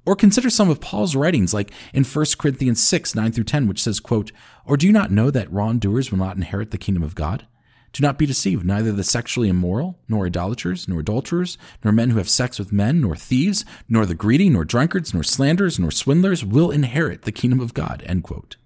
Or 0.05 0.15
consider 0.15 0.49
some 0.49 0.69
of 0.69 0.79
Paul's 0.79 1.15
writings, 1.15 1.53
like 1.53 1.71
in 1.93 2.03
1 2.05 2.25
Corinthians 2.37 2.81
6, 2.81 3.13
9 3.13 3.31
through 3.31 3.43
10, 3.43 3.67
which 3.67 3.83
says, 3.83 3.99
quote, 3.99 4.31
Or 4.65 4.77
do 4.77 4.87
you 4.87 4.93
not 4.93 5.11
know 5.11 5.31
that 5.31 5.51
wrongdoers 5.51 6.11
will 6.11 6.19
not 6.19 6.37
inherit 6.37 6.71
the 6.71 6.77
kingdom 6.77 7.03
of 7.03 7.15
God? 7.15 7.45
Do 7.95 8.01
not 8.01 8.17
be 8.17 8.25
deceived. 8.25 8.65
Neither 8.65 8.91
the 8.91 9.05
sexually 9.05 9.47
immoral, 9.47 9.97
nor 10.09 10.25
idolaters, 10.25 10.85
nor 10.85 10.99
adulterers, 10.99 11.57
nor 11.81 11.93
men 11.93 12.09
who 12.09 12.17
have 12.17 12.27
sex 12.27 12.59
with 12.59 12.73
men, 12.73 12.99
nor 12.99 13.15
thieves, 13.15 13.63
nor 13.87 14.05
the 14.05 14.13
greedy, 14.13 14.49
nor 14.49 14.65
drunkards, 14.65 15.13
nor 15.13 15.23
slanderers, 15.23 15.79
nor 15.79 15.91
swindlers 15.91 16.43
will 16.43 16.71
inherit 16.71 17.21
the 17.21 17.31
kingdom 17.31 17.61
of 17.61 17.73
God. 17.73 18.03
End 18.05 18.21
quote. 18.21 18.57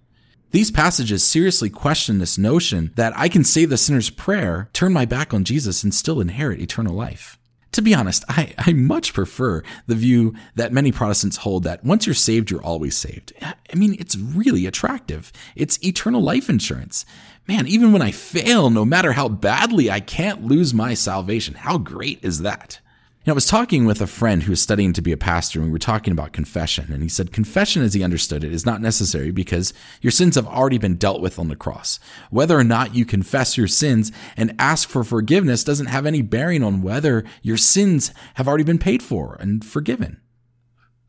These 0.49 0.71
passages 0.71 1.23
seriously 1.23 1.69
question 1.69 2.17
this 2.17 2.39
notion 2.39 2.91
that 2.95 3.13
I 3.15 3.29
can 3.29 3.43
say 3.43 3.65
the 3.65 3.77
sinner's 3.77 4.09
prayer, 4.09 4.67
turn 4.73 4.93
my 4.93 5.05
back 5.05 5.31
on 5.31 5.43
Jesus, 5.43 5.83
and 5.83 5.93
still 5.93 6.19
inherit 6.19 6.59
eternal 6.59 6.95
life. 6.95 7.38
To 7.73 7.81
be 7.81 7.93
honest, 7.93 8.23
I, 8.27 8.53
I 8.57 8.73
much 8.73 9.13
prefer 9.13 9.61
the 9.85 9.95
view 9.95 10.33
that 10.55 10.73
many 10.73 10.91
Protestants 10.91 11.37
hold 11.37 11.63
that 11.63 11.83
once 11.83 12.05
you're 12.05 12.15
saved, 12.15 12.49
you're 12.49 12.63
always 12.63 12.97
saved. 12.97 13.31
I 13.41 13.75
mean, 13.75 13.95
it's 13.99 14.17
really 14.17 14.65
attractive. 14.65 15.31
It's 15.55 15.83
eternal 15.83 16.21
life 16.21 16.49
insurance 16.49 17.05
man, 17.49 17.65
even 17.65 17.91
when 17.91 18.03
I 18.03 18.11
fail, 18.11 18.69
no 18.69 18.85
matter 18.85 19.13
how 19.13 19.27
badly, 19.27 19.89
I 19.89 20.01
can't 20.01 20.45
lose 20.45 20.71
my 20.71 20.93
salvation. 20.93 21.55
How 21.55 21.79
great 21.79 22.19
is 22.21 22.43
that? 22.43 22.79
You 23.25 23.31
know, 23.31 23.33
I 23.33 23.35
was 23.35 23.47
talking 23.47 23.83
with 23.83 23.99
a 23.99 24.07
friend 24.07 24.43
who 24.43 24.53
was 24.53 24.61
studying 24.61 24.93
to 24.93 25.01
be 25.01 25.11
a 25.11 25.17
pastor, 25.17 25.59
and 25.59 25.67
we 25.67 25.73
were 25.73 25.77
talking 25.77 26.13
about 26.13 26.31
confession. 26.31 26.93
And 26.93 27.03
he 27.03 27.09
said, 27.09 27.33
Confession, 27.33 27.81
as 27.83 27.93
he 27.93 28.01
understood 28.01 28.45
it, 28.45 28.53
is 28.53 28.65
not 28.65 28.81
necessary 28.81 29.31
because 29.31 29.73
your 30.01 30.11
sins 30.11 30.35
have 30.35 30.47
already 30.47 30.77
been 30.77 30.95
dealt 30.95 31.21
with 31.21 31.37
on 31.37 31.49
the 31.49 31.57
cross. 31.57 31.99
Whether 32.29 32.57
or 32.57 32.63
not 32.63 32.95
you 32.95 33.03
confess 33.03 33.57
your 33.57 33.67
sins 33.67 34.13
and 34.37 34.55
ask 34.57 34.87
for 34.87 35.03
forgiveness 35.03 35.65
doesn't 35.65 35.87
have 35.87 36.05
any 36.05 36.21
bearing 36.21 36.63
on 36.63 36.81
whether 36.81 37.25
your 37.41 37.57
sins 37.57 38.13
have 38.35 38.47
already 38.47 38.63
been 38.63 38.79
paid 38.79 39.03
for 39.03 39.35
and 39.41 39.65
forgiven. 39.65 40.21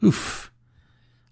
Oof. 0.05 0.51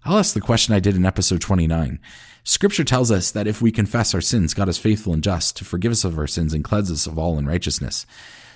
I'll 0.05 0.17
ask 0.17 0.33
the 0.33 0.39
question 0.39 0.73
I 0.73 0.79
did 0.79 0.95
in 0.95 1.05
episode 1.05 1.41
29. 1.41 1.99
Scripture 2.45 2.85
tells 2.85 3.11
us 3.11 3.31
that 3.31 3.47
if 3.47 3.61
we 3.61 3.69
confess 3.69 4.15
our 4.15 4.21
sins, 4.21 4.53
God 4.53 4.69
is 4.69 4.77
faithful 4.77 5.11
and 5.11 5.21
just 5.21 5.57
to 5.57 5.65
forgive 5.65 5.91
us 5.91 6.05
of 6.05 6.17
our 6.17 6.25
sins 6.25 6.53
and 6.53 6.63
cleanse 6.63 6.89
us 6.89 7.05
of 7.05 7.19
all 7.19 7.37
unrighteousness. 7.37 8.05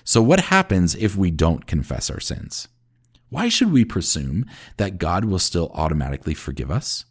So 0.04 0.22
what 0.22 0.42
happens 0.42 0.96
if 0.96 1.16
we 1.16 1.32
don't 1.32 1.66
confess 1.66 2.10
our 2.10 2.20
sins? 2.20 2.68
Why 3.30 3.48
should 3.48 3.72
we 3.72 3.86
presume 3.86 4.46
that 4.78 4.98
God 4.98 5.26
will 5.26 5.40
still 5.40 5.72
automatically 5.74 6.34
forgive 6.34 6.70
us? 6.70 7.06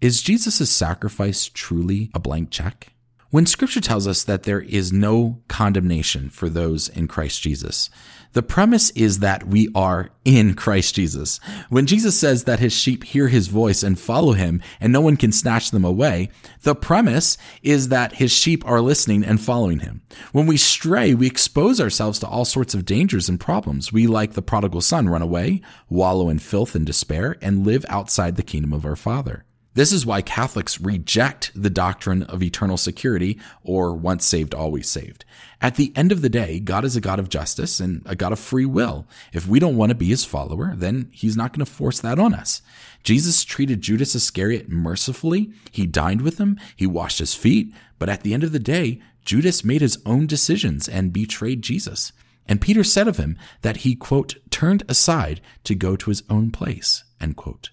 Is 0.00 0.22
Jesus' 0.22 0.70
sacrifice 0.70 1.50
truly 1.52 2.10
a 2.14 2.18
blank 2.18 2.50
check? 2.50 2.93
When 3.34 3.46
scripture 3.46 3.80
tells 3.80 4.06
us 4.06 4.22
that 4.22 4.44
there 4.44 4.60
is 4.60 4.92
no 4.92 5.40
condemnation 5.48 6.30
for 6.30 6.48
those 6.48 6.88
in 6.88 7.08
Christ 7.08 7.42
Jesus, 7.42 7.90
the 8.32 8.44
premise 8.44 8.90
is 8.90 9.18
that 9.18 9.48
we 9.48 9.68
are 9.74 10.10
in 10.24 10.54
Christ 10.54 10.94
Jesus. 10.94 11.40
When 11.68 11.86
Jesus 11.86 12.16
says 12.16 12.44
that 12.44 12.60
his 12.60 12.72
sheep 12.72 13.02
hear 13.02 13.26
his 13.26 13.48
voice 13.48 13.82
and 13.82 13.98
follow 13.98 14.34
him 14.34 14.62
and 14.80 14.92
no 14.92 15.00
one 15.00 15.16
can 15.16 15.32
snatch 15.32 15.72
them 15.72 15.84
away, 15.84 16.30
the 16.62 16.76
premise 16.76 17.36
is 17.64 17.88
that 17.88 18.14
his 18.14 18.30
sheep 18.30 18.64
are 18.68 18.80
listening 18.80 19.24
and 19.24 19.40
following 19.40 19.80
him. 19.80 20.02
When 20.30 20.46
we 20.46 20.56
stray, 20.56 21.12
we 21.12 21.26
expose 21.26 21.80
ourselves 21.80 22.20
to 22.20 22.28
all 22.28 22.44
sorts 22.44 22.72
of 22.72 22.84
dangers 22.84 23.28
and 23.28 23.40
problems. 23.40 23.92
We, 23.92 24.06
like 24.06 24.34
the 24.34 24.42
prodigal 24.42 24.80
son, 24.80 25.08
run 25.08 25.22
away, 25.22 25.60
wallow 25.88 26.28
in 26.28 26.38
filth 26.38 26.76
and 26.76 26.86
despair, 26.86 27.36
and 27.42 27.66
live 27.66 27.84
outside 27.88 28.36
the 28.36 28.44
kingdom 28.44 28.72
of 28.72 28.86
our 28.86 28.94
Father. 28.94 29.44
This 29.74 29.92
is 29.92 30.06
why 30.06 30.22
Catholics 30.22 30.80
reject 30.80 31.50
the 31.54 31.70
doctrine 31.70 32.22
of 32.22 32.42
eternal 32.42 32.76
security 32.76 33.40
or 33.64 33.92
once 33.92 34.24
saved, 34.24 34.54
always 34.54 34.88
saved. 34.88 35.24
At 35.60 35.74
the 35.74 35.92
end 35.96 36.12
of 36.12 36.22
the 36.22 36.28
day, 36.28 36.60
God 36.60 36.84
is 36.84 36.94
a 36.94 37.00
God 37.00 37.18
of 37.18 37.28
justice 37.28 37.80
and 37.80 38.02
a 38.06 38.14
God 38.14 38.30
of 38.30 38.38
free 38.38 38.66
will. 38.66 39.06
If 39.32 39.48
we 39.48 39.58
don't 39.58 39.76
want 39.76 39.90
to 39.90 39.96
be 39.96 40.06
his 40.06 40.24
follower, 40.24 40.74
then 40.76 41.08
he's 41.10 41.36
not 41.36 41.52
going 41.52 41.64
to 41.64 41.70
force 41.70 41.98
that 42.00 42.20
on 42.20 42.34
us. 42.34 42.62
Jesus 43.02 43.42
treated 43.44 43.82
Judas 43.82 44.14
Iscariot 44.14 44.68
mercifully. 44.68 45.52
He 45.72 45.86
dined 45.86 46.22
with 46.22 46.38
him. 46.38 46.58
He 46.76 46.86
washed 46.86 47.18
his 47.18 47.34
feet. 47.34 47.74
But 47.98 48.08
at 48.08 48.22
the 48.22 48.32
end 48.32 48.44
of 48.44 48.52
the 48.52 48.60
day, 48.60 49.00
Judas 49.24 49.64
made 49.64 49.80
his 49.80 49.98
own 50.06 50.26
decisions 50.26 50.88
and 50.88 51.12
betrayed 51.12 51.62
Jesus. 51.62 52.12
And 52.46 52.60
Peter 52.60 52.84
said 52.84 53.08
of 53.08 53.16
him 53.16 53.38
that 53.62 53.78
he, 53.78 53.96
quote, 53.96 54.36
turned 54.50 54.84
aside 54.88 55.40
to 55.64 55.74
go 55.74 55.96
to 55.96 56.10
his 56.10 56.22
own 56.28 56.50
place, 56.50 57.04
end 57.20 57.36
quote. 57.36 57.70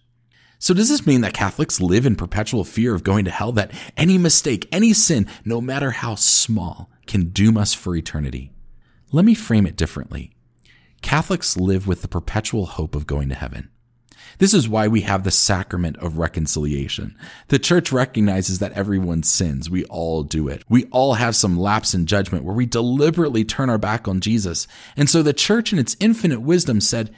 So 0.61 0.75
does 0.75 0.89
this 0.89 1.07
mean 1.07 1.21
that 1.21 1.33
Catholics 1.33 1.81
live 1.81 2.05
in 2.05 2.15
perpetual 2.15 2.63
fear 2.63 2.93
of 2.93 3.03
going 3.03 3.25
to 3.25 3.31
hell, 3.31 3.51
that 3.53 3.71
any 3.97 4.19
mistake, 4.19 4.69
any 4.71 4.93
sin, 4.93 5.25
no 5.43 5.59
matter 5.59 5.89
how 5.89 6.13
small, 6.13 6.91
can 7.07 7.29
doom 7.29 7.57
us 7.57 7.73
for 7.73 7.95
eternity? 7.95 8.51
Let 9.11 9.25
me 9.25 9.33
frame 9.33 9.65
it 9.65 9.75
differently. 9.75 10.35
Catholics 11.01 11.57
live 11.57 11.87
with 11.87 12.03
the 12.03 12.07
perpetual 12.07 12.67
hope 12.67 12.93
of 12.93 13.07
going 13.07 13.27
to 13.29 13.35
heaven. 13.35 13.71
This 14.37 14.53
is 14.53 14.69
why 14.69 14.87
we 14.87 15.01
have 15.01 15.23
the 15.23 15.31
sacrament 15.31 15.97
of 15.97 16.19
reconciliation. 16.19 17.17
The 17.47 17.57
church 17.57 17.91
recognizes 17.91 18.59
that 18.59 18.73
everyone 18.73 19.23
sins. 19.23 19.67
We 19.67 19.85
all 19.85 20.21
do 20.21 20.47
it. 20.47 20.63
We 20.69 20.85
all 20.91 21.15
have 21.15 21.35
some 21.35 21.57
lapse 21.57 21.95
in 21.95 22.05
judgment 22.05 22.45
where 22.45 22.55
we 22.55 22.67
deliberately 22.67 23.43
turn 23.43 23.71
our 23.71 23.79
back 23.79 24.07
on 24.07 24.21
Jesus. 24.21 24.67
And 24.95 25.09
so 25.09 25.23
the 25.23 25.33
church 25.33 25.73
in 25.73 25.79
its 25.79 25.97
infinite 25.99 26.41
wisdom 26.41 26.81
said, 26.81 27.11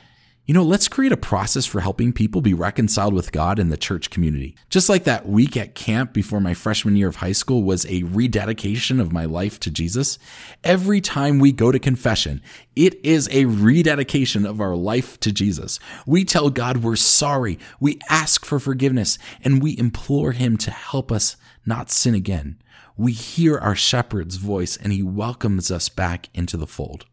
you 0.46 0.54
know, 0.54 0.64
let's 0.64 0.90
create 0.90 1.14
a 1.14 1.18
process 1.18 1.66
for 1.66 1.80
helping 1.80 2.12
people 2.12 2.42
be 2.42 2.54
reconciled 2.54 3.14
with 3.14 3.32
God 3.32 3.60
in 3.60 3.70
the 3.70 3.78
church 3.78 4.10
community. 4.10 4.58
Just 4.70 4.90
like 4.90 5.06
that 5.06 5.26
week 5.26 5.56
at 5.56 5.74
camp 5.74 6.12
before 6.12 6.42
my 6.42 6.54
freshman 6.54 6.98
year 6.98 7.08
of 7.08 7.18
high 7.18 7.32
school 7.32 7.64
was 7.64 7.86
a 7.86 8.04
rededication 8.04 9.00
of 9.00 9.14
my 9.14 9.24
life 9.24 9.58
to 9.62 9.72
Jesus, 9.72 10.20
every 10.62 11.00
time 11.00 11.40
we 11.40 11.54
go 11.54 11.72
to 11.72 11.80
confession, 11.80 12.42
it 12.76 12.96
is 13.06 13.30
a 13.32 13.46
rededication 13.46 14.46
of 14.46 14.60
our 14.60 14.76
life 14.76 15.18
to 15.22 15.32
Jesus. 15.32 15.80
We 16.06 16.26
tell 16.26 16.50
God 16.50 16.84
we're 16.84 16.98
sorry, 16.98 17.58
we 17.80 18.00
ask 18.10 18.44
for 18.44 18.60
forgiveness, 18.60 19.18
and 19.46 19.64
we 19.64 19.78
implore 19.78 20.34
Him 20.34 20.58
to 20.58 20.72
help 20.72 21.10
us 21.10 21.38
not 21.66 21.90
sin 21.90 22.16
again. 22.16 22.62
We 22.98 23.14
hear 23.14 23.58
our 23.58 23.76
shepherd's 23.76 24.36
voice 24.36 24.76
and 24.76 24.92
He 24.92 25.04
welcomes 25.04 25.72
us 25.72 25.88
back 25.88 26.28
into 26.34 26.58
the 26.58 26.68
fold. 26.68 27.06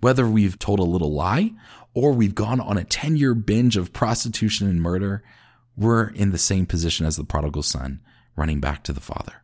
Whether 0.00 0.26
we've 0.26 0.58
told 0.58 0.78
a 0.78 0.84
little 0.84 1.12
lie 1.12 1.52
or 1.94 2.12
we've 2.12 2.34
gone 2.34 2.60
on 2.60 2.76
a 2.76 2.84
10 2.84 3.16
year 3.16 3.34
binge 3.34 3.76
of 3.76 3.92
prostitution 3.92 4.68
and 4.68 4.80
murder, 4.80 5.22
we're 5.76 6.08
in 6.08 6.30
the 6.30 6.38
same 6.38 6.66
position 6.66 7.06
as 7.06 7.16
the 7.16 7.24
prodigal 7.24 7.62
son, 7.62 8.00
running 8.36 8.60
back 8.60 8.82
to 8.84 8.92
the 8.92 9.00
father. 9.00 9.42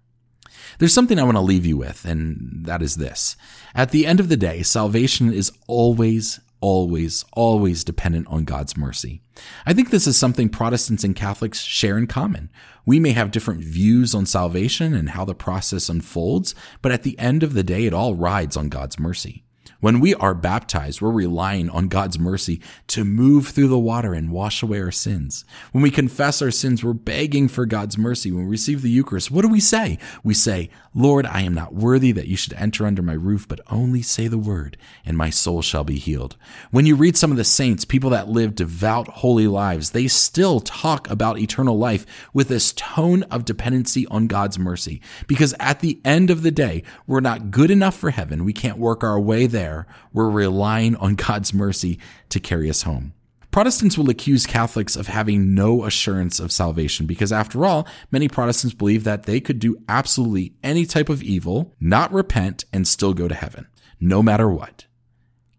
There's 0.79 0.95
something 0.95 1.19
I 1.19 1.25
want 1.25 1.37
to 1.37 1.43
leave 1.43 1.67
you 1.67 1.77
with, 1.77 2.05
and 2.05 2.65
that 2.65 2.83
is 2.83 2.97
this. 2.97 3.37
At 3.75 3.91
the 3.91 4.07
end 4.07 4.21
of 4.21 4.29
the 4.29 4.37
day, 4.37 4.63
salvation 4.63 5.33
is 5.33 5.53
always, 5.67 6.41
always, 6.61 7.25
always 7.33 7.85
dependent 7.85 8.29
on 8.29 8.45
God's 8.45 8.77
mercy. 8.77 9.23
I 9.67 9.73
think 9.73 9.91
this 9.91 10.07
is 10.07 10.17
something 10.17 10.49
Protestants 10.49 11.05
and 11.05 11.17
Catholics 11.17 11.61
share 11.61 11.99
in 11.99 12.07
common. 12.07 12.51
We 12.87 13.01
may 13.01 13.11
have 13.13 13.31
different 13.31 13.63
views 13.63 14.15
on 14.15 14.27
salvation 14.27 14.95
and 14.95 15.11
how 15.11 15.25
the 15.25 15.35
process 15.35 15.89
unfolds, 15.89 16.55
but 16.83 16.93
at 16.93 17.03
the 17.03 17.19
end 17.19 17.43
of 17.43 17.55
the 17.55 17.63
day, 17.63 17.87
it 17.87 17.95
all 17.95 18.15
rides 18.15 18.57
on 18.57 18.69
God's 18.69 18.99
mercy. 18.99 19.45
When 19.81 19.99
we 19.99 20.15
are 20.15 20.35
baptized, 20.35 21.01
we're 21.01 21.11
relying 21.11 21.71
on 21.71 21.89
God's 21.89 22.19
mercy 22.19 22.61
to 22.89 23.03
move 23.03 23.49
through 23.49 23.69
the 23.69 23.79
water 23.79 24.13
and 24.13 24.31
wash 24.31 24.63
away 24.63 24.79
our 24.83 24.91
sins. 24.91 25.47
When 25.73 25.81
we 25.81 25.91
confess 25.91 26.43
our 26.43 26.51
sins, 26.51 26.85
we're 26.85 26.93
begging 26.93 27.49
for 27.49 27.65
God's 27.65 27.97
mercy. 27.97 28.31
When 28.31 28.45
we 28.45 28.51
receive 28.51 28.83
the 28.83 28.91
Eucharist, 28.91 29.31
what 29.31 29.41
do 29.41 29.49
we 29.49 29.59
say? 29.59 29.99
We 30.23 30.35
say, 30.35 30.69
Lord, 30.95 31.25
I 31.25 31.43
am 31.43 31.55
not 31.55 31.73
worthy 31.73 32.13
that 32.13 32.27
you 32.27 32.37
should 32.37 32.53
enter 32.55 32.85
under 32.85 33.01
my 33.01 33.15
roof, 33.15 33.49
but 33.49 33.61
only 33.71 34.03
say 34.03 34.29
the 34.29 34.37
word, 34.37 34.77
and 35.07 35.17
my 35.17 35.31
soul 35.31 35.63
shall 35.63 35.85
be 35.85 35.97
healed. 35.97 36.37
When 36.71 36.85
you 36.85 36.95
read 36.95 37.17
some 37.17 37.31
of 37.31 37.39
the 37.39 37.45
saints, 37.45 37.87
people 37.87 38.11
that 38.11 38.29
live 38.29 38.55
devout, 38.55 39.09
holy 39.09 39.47
lives, 39.47 39.91
they 39.91 40.09
still 40.09 40.61
talk 40.61 41.09
about 41.09 41.39
eternal 41.39 41.79
life 41.79 42.05
with 42.35 42.49
this 42.49 42.73
tone 42.73 43.23
of 43.25 43.47
dependency 43.47 44.07
on 44.09 44.27
God's 44.27 44.59
mercy. 44.59 45.01
Because 45.27 45.55
at 45.59 45.81
the 45.81 46.01
end 46.05 46.29
of 46.29 46.43
the 46.43 46.51
day, 46.51 46.83
we're 47.07 47.21
not 47.21 47.51
good 47.51 47.71
enough 47.71 47.97
for 47.97 48.11
heaven. 48.11 48.45
We 48.45 48.53
can't 48.53 48.77
work 48.77 49.03
our 49.03 49.19
way 49.19 49.47
there. 49.47 49.70
We're 50.13 50.31
relying 50.31 50.97
on 50.97 51.15
God's 51.15 51.55
mercy 51.55 51.99
to 52.29 52.41
carry 52.41 52.69
us 52.71 52.83
home. 52.83 53.13
Protestants 53.51 53.99
will 53.99 54.11
accuse 54.11 54.47
Catholics 54.47 54.95
of 54.95 55.09
having 55.09 55.55
no 55.55 55.85
assurance 55.85 56.39
of 56.39 56.53
salvation 56.53 57.07
because, 57.07 57.33
after 57.33 57.67
all, 57.67 57.87
many 58.13 58.29
Protestants 58.29 58.75
believe 58.75 59.03
that 59.05 59.25
they 59.25 59.41
could 59.41 59.59
do 59.59 59.77
absolutely 59.89 60.55
any 60.63 60.87
type 60.87 61.09
of 61.09 61.23
evil, 61.23 61.75
not 61.81 62.13
repent, 62.13 62.65
and 62.73 62.87
still 62.87 63.13
go 63.13 63.27
to 63.27 63.35
heaven, 63.35 63.67
no 63.99 64.23
matter 64.23 64.49
what. 64.49 64.87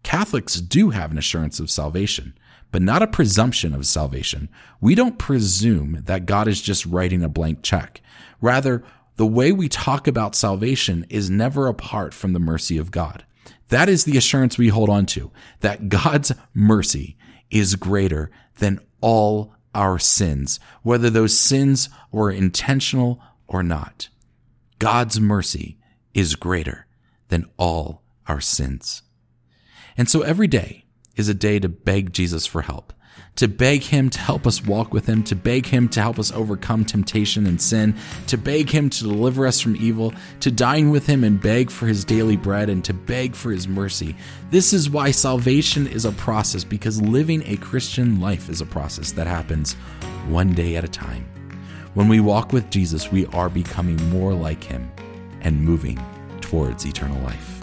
Catholics 0.02 0.54
do 0.54 0.90
have 0.90 1.10
an 1.10 1.18
assurance 1.18 1.60
of 1.60 1.70
salvation, 1.70 2.34
but 2.70 2.80
not 2.80 3.02
a 3.02 3.06
presumption 3.06 3.74
of 3.74 3.86
salvation. 3.86 4.48
We 4.80 4.94
don't 4.94 5.18
presume 5.18 6.02
that 6.06 6.24
God 6.24 6.48
is 6.48 6.62
just 6.62 6.86
writing 6.86 7.22
a 7.22 7.28
blank 7.28 7.62
check. 7.62 8.00
Rather, 8.40 8.82
the 9.16 9.26
way 9.26 9.52
we 9.52 9.68
talk 9.68 10.08
about 10.08 10.34
salvation 10.34 11.04
is 11.10 11.28
never 11.28 11.68
apart 11.68 12.14
from 12.14 12.32
the 12.32 12.40
mercy 12.40 12.78
of 12.78 12.90
God. 12.90 13.26
That 13.68 13.88
is 13.88 14.04
the 14.04 14.16
assurance 14.16 14.58
we 14.58 14.68
hold 14.68 14.88
on 14.88 15.06
to, 15.06 15.30
that 15.60 15.88
God's 15.88 16.32
mercy 16.54 17.16
is 17.50 17.74
greater 17.74 18.30
than 18.58 18.80
all 19.00 19.54
our 19.74 19.98
sins, 19.98 20.60
whether 20.82 21.08
those 21.08 21.38
sins 21.38 21.88
were 22.10 22.30
intentional 22.30 23.20
or 23.46 23.62
not. 23.62 24.08
God's 24.78 25.20
mercy 25.20 25.78
is 26.14 26.34
greater 26.34 26.86
than 27.28 27.46
all 27.56 28.02
our 28.26 28.40
sins. 28.40 29.02
And 29.96 30.08
so 30.08 30.22
every 30.22 30.46
day 30.46 30.84
is 31.16 31.28
a 31.28 31.34
day 31.34 31.58
to 31.58 31.68
beg 31.68 32.12
Jesus 32.12 32.46
for 32.46 32.62
help, 32.62 32.92
to 33.36 33.48
beg 33.48 33.82
Him 33.82 34.10
to 34.10 34.18
help 34.18 34.46
us 34.46 34.64
walk 34.64 34.92
with 34.92 35.06
Him, 35.06 35.22
to 35.24 35.34
beg 35.34 35.66
Him 35.66 35.88
to 35.90 36.00
help 36.00 36.18
us 36.18 36.32
overcome 36.32 36.84
temptation 36.84 37.46
and 37.46 37.60
sin, 37.60 37.96
to 38.26 38.36
beg 38.36 38.70
Him 38.70 38.90
to 38.90 39.04
deliver 39.04 39.46
us 39.46 39.60
from 39.60 39.76
evil, 39.76 40.12
to 40.40 40.50
dine 40.50 40.90
with 40.90 41.06
Him 41.06 41.24
and 41.24 41.40
beg 41.40 41.70
for 41.70 41.86
His 41.86 42.04
daily 42.04 42.36
bread, 42.36 42.68
and 42.68 42.84
to 42.84 42.92
beg 42.92 43.34
for 43.34 43.50
His 43.50 43.66
mercy. 43.66 44.14
This 44.50 44.72
is 44.72 44.90
why 44.90 45.10
salvation 45.10 45.86
is 45.86 46.04
a 46.04 46.12
process, 46.12 46.62
because 46.62 47.00
living 47.00 47.42
a 47.46 47.56
Christian 47.56 48.20
life 48.20 48.48
is 48.48 48.60
a 48.60 48.66
process 48.66 49.12
that 49.12 49.26
happens 49.26 49.74
one 50.28 50.52
day 50.52 50.76
at 50.76 50.84
a 50.84 50.88
time. 50.88 51.26
When 51.94 52.08
we 52.08 52.20
walk 52.20 52.52
with 52.52 52.70
Jesus, 52.70 53.10
we 53.10 53.26
are 53.26 53.48
becoming 53.48 53.96
more 54.10 54.34
like 54.34 54.62
Him 54.62 54.90
and 55.40 55.60
moving 55.60 56.02
towards 56.40 56.84
eternal 56.86 57.20
life. 57.22 57.61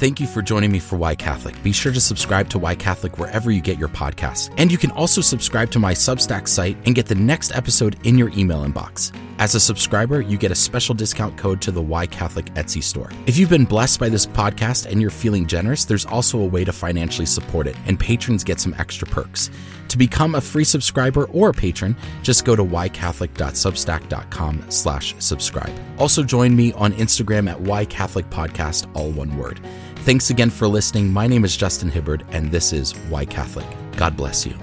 Thank 0.00 0.18
you 0.18 0.26
for 0.26 0.40
joining 0.40 0.72
me 0.72 0.78
for 0.78 0.96
Why 0.96 1.14
Catholic. 1.14 1.62
Be 1.62 1.72
sure 1.72 1.92
to 1.92 2.00
subscribe 2.00 2.48
to 2.48 2.58
Why 2.58 2.74
Catholic 2.74 3.18
wherever 3.18 3.50
you 3.50 3.60
get 3.60 3.78
your 3.78 3.90
podcasts. 3.90 4.50
And 4.56 4.72
you 4.72 4.78
can 4.78 4.90
also 4.92 5.20
subscribe 5.20 5.70
to 5.72 5.78
my 5.78 5.92
Substack 5.92 6.48
site 6.48 6.78
and 6.86 6.94
get 6.94 7.04
the 7.04 7.14
next 7.14 7.54
episode 7.54 7.98
in 8.04 8.16
your 8.16 8.30
email 8.30 8.64
inbox. 8.64 9.14
As 9.38 9.54
a 9.54 9.60
subscriber, 9.60 10.22
you 10.22 10.38
get 10.38 10.52
a 10.52 10.54
special 10.54 10.94
discount 10.94 11.36
code 11.36 11.60
to 11.60 11.70
the 11.70 11.82
Why 11.82 12.06
Catholic 12.06 12.46
Etsy 12.54 12.82
store. 12.82 13.10
If 13.26 13.36
you've 13.36 13.50
been 13.50 13.66
blessed 13.66 14.00
by 14.00 14.08
this 14.08 14.26
podcast 14.26 14.90
and 14.90 15.02
you're 15.02 15.10
feeling 15.10 15.46
generous, 15.46 15.84
there's 15.84 16.06
also 16.06 16.40
a 16.40 16.46
way 16.46 16.64
to 16.64 16.72
financially 16.72 17.26
support 17.26 17.66
it, 17.66 17.76
and 17.84 18.00
patrons 18.00 18.42
get 18.42 18.58
some 18.58 18.74
extra 18.78 19.06
perks. 19.06 19.50
To 19.88 19.98
become 19.98 20.36
a 20.36 20.40
free 20.40 20.64
subscriber 20.64 21.24
or 21.32 21.48
a 21.48 21.54
patron, 21.54 21.96
just 22.22 22.44
go 22.44 22.54
to 22.54 22.64
whycatholic.substack.com 22.64 24.70
slash 24.70 25.16
subscribe. 25.18 25.72
Also 25.98 26.22
join 26.22 26.54
me 26.54 26.72
on 26.74 26.92
Instagram 26.92 27.50
at 27.50 27.58
whycatholicpodcast, 27.58 28.94
all 28.94 29.10
one 29.10 29.36
word. 29.36 29.60
Thanks 30.02 30.30
again 30.30 30.48
for 30.48 30.66
listening. 30.66 31.12
My 31.12 31.26
name 31.26 31.44
is 31.44 31.54
Justin 31.54 31.90
Hibbard, 31.90 32.24
and 32.30 32.50
this 32.50 32.72
is 32.72 32.92
Why 33.10 33.26
Catholic. 33.26 33.66
God 33.96 34.16
bless 34.16 34.46
you. 34.46 34.54